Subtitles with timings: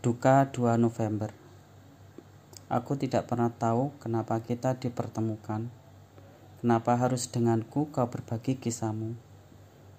[0.00, 1.28] Duka 2 November
[2.72, 5.68] Aku tidak pernah tahu kenapa kita dipertemukan.
[6.64, 9.12] Kenapa harus denganku kau berbagi kisahmu.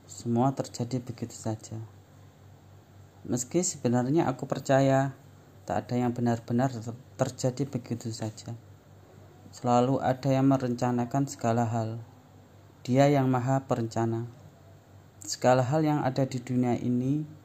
[0.10, 1.78] Semua terjadi begitu saja.
[3.30, 5.14] Meski sebenarnya aku percaya
[5.70, 6.74] tak ada yang benar-benar
[7.22, 8.58] terjadi begitu saja.
[9.54, 12.02] Selalu ada yang merencanakan segala hal.
[12.82, 14.26] Dia yang maha perencana.
[15.22, 17.41] Segala hal yang ada di dunia ini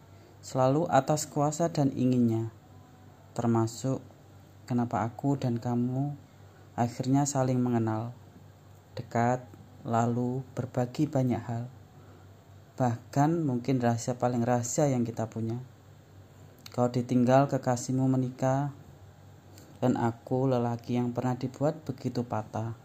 [0.47, 2.55] selalu atas kuasa dan inginnya,
[3.35, 3.99] termasuk
[4.71, 6.15] kenapa aku dan kamu
[6.79, 8.15] akhirnya saling mengenal,
[8.95, 9.43] dekat,
[9.83, 11.67] lalu berbagi banyak hal,
[12.79, 15.59] bahkan mungkin rahasia paling rahasia yang kita punya.
[16.71, 18.71] Kau ditinggal kekasihmu menikah,
[19.83, 22.79] dan aku lelaki yang pernah dibuat begitu patah.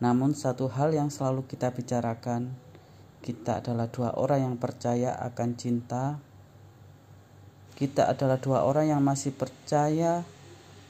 [0.00, 2.56] Namun satu hal yang selalu kita bicarakan,
[3.20, 6.24] kita adalah dua orang yang percaya akan cinta
[7.78, 10.26] kita adalah dua orang yang masih percaya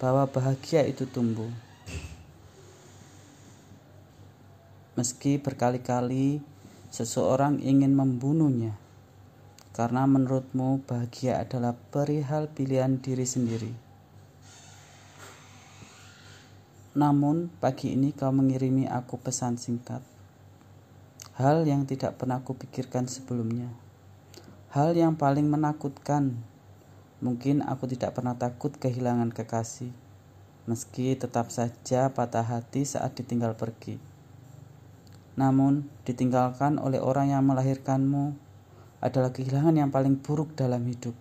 [0.01, 1.53] bahwa bahagia itu tumbuh.
[4.97, 6.41] Meski berkali-kali
[6.89, 8.73] seseorang ingin membunuhnya,
[9.77, 13.73] karena menurutmu bahagia adalah perihal pilihan diri sendiri.
[16.97, 20.01] Namun, pagi ini kau mengirimi aku pesan singkat.
[21.37, 23.69] Hal yang tidak pernah kupikirkan sebelumnya.
[24.73, 26.35] Hal yang paling menakutkan
[27.19, 29.91] Mungkin aku tidak pernah takut kehilangan kekasih,
[30.71, 33.99] meski tetap saja patah hati saat ditinggal pergi.
[35.35, 38.39] Namun, ditinggalkan oleh orang yang melahirkanmu
[39.03, 41.19] adalah kehilangan yang paling buruk dalam hidup.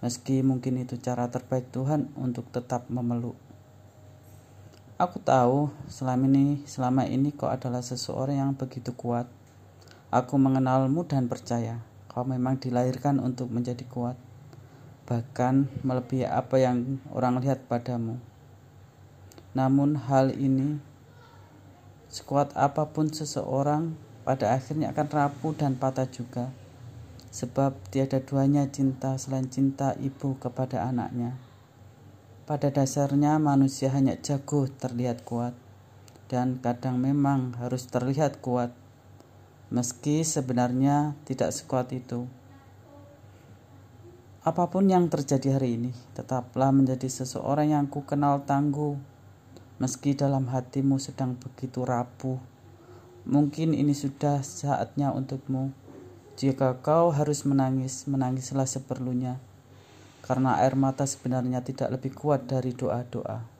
[0.00, 3.36] Meski mungkin itu cara terbaik Tuhan untuk tetap memeluk.
[4.96, 9.28] Aku tahu selama ini selama ini kau adalah seseorang yang begitu kuat.
[10.08, 14.31] Aku mengenalmu dan percaya kau memang dilahirkan untuk menjadi kuat
[15.12, 18.16] bahkan melebihi apa yang orang lihat padamu.
[19.52, 20.80] Namun hal ini
[22.08, 23.92] sekuat apa pun seseorang
[24.24, 26.48] pada akhirnya akan rapuh dan patah juga.
[27.28, 31.36] Sebab tiada duanya cinta selain cinta ibu kepada anaknya.
[32.48, 35.52] Pada dasarnya manusia hanya jago terlihat kuat
[36.32, 38.72] dan kadang memang harus terlihat kuat
[39.68, 42.24] meski sebenarnya tidak sekuat itu.
[44.42, 48.98] Apa pun yang terjadi hari ini, tetaplah menjadi seseorang yang ku kenal tangguh.
[49.78, 52.42] Meski dalam hatimu sedang begitu rapuh,
[53.22, 55.70] mungkin ini sudah saatnya untukmu.
[56.34, 59.38] Jika kau harus menangis, menangislah seperlunya.
[60.26, 63.52] Karena air mata sebenarnya tidak lebih kuat dari doa-doa.